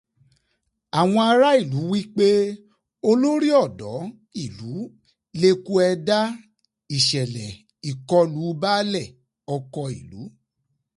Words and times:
Àwọn 0.99 1.21
aráàlú 1.31 1.79
wí 1.91 1.99
pé 2.15 2.27
olórí 3.09 3.49
ọ̀dọ́ 3.63 3.97
ìlú 4.43 4.73
leku 5.39 5.73
ẹdá 5.89 6.19
ìṣẹ̀lẹ̀ 6.97 7.51
ìkọlù 7.89 8.41
Baálẹ̀ 8.61 9.13
ọkọ 9.55 9.81
ìlú. 9.99 10.21